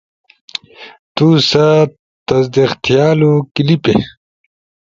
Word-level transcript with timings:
تو 1.15 1.27
ست 1.49 1.89
تصدیق 2.27 2.71
تھیالو 2.83 3.33
کلپس 3.55 4.01